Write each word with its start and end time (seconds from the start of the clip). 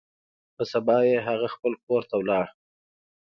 پر 0.55 0.65
سبا 0.71 0.97
يې 1.09 1.17
هغه 1.27 1.47
خپل 1.55 1.73
کور 1.85 2.01
ته 2.09 2.15
ولاړ. 2.21 2.45